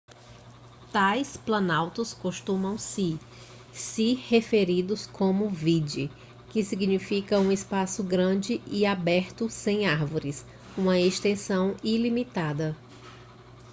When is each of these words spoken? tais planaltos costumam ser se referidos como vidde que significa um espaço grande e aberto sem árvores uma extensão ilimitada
tais 0.91 1.37
planaltos 1.37 2.11
costumam 2.11 2.75
ser 2.75 3.19
se 3.71 4.15
referidos 4.15 5.05
como 5.05 5.47
vidde 5.47 6.09
que 6.49 6.63
significa 6.63 7.39
um 7.39 7.51
espaço 7.51 8.03
grande 8.03 8.59
e 8.65 8.83
aberto 8.83 9.47
sem 9.47 9.85
árvores 9.85 10.43
uma 10.75 10.97
extensão 10.97 11.75
ilimitada 11.83 12.75